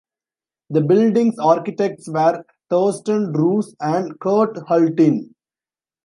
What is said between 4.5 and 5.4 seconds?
Hultin.